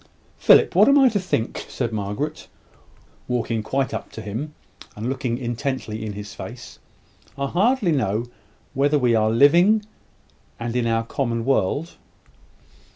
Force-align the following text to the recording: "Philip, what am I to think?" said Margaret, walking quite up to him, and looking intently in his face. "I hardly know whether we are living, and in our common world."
"Philip, 0.35 0.73
what 0.73 0.87
am 0.89 0.97
I 0.97 1.09
to 1.09 1.19
think?" 1.19 1.63
said 1.69 1.93
Margaret, 1.93 2.47
walking 3.27 3.61
quite 3.61 3.93
up 3.93 4.11
to 4.13 4.23
him, 4.23 4.55
and 4.95 5.07
looking 5.07 5.37
intently 5.37 6.03
in 6.03 6.13
his 6.13 6.33
face. 6.33 6.79
"I 7.37 7.45
hardly 7.45 7.91
know 7.91 8.25
whether 8.73 8.97
we 8.97 9.13
are 9.13 9.29
living, 9.29 9.85
and 10.59 10.75
in 10.75 10.87
our 10.87 11.03
common 11.05 11.45
world." 11.45 11.97